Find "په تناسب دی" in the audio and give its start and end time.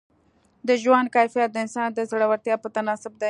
2.61-3.19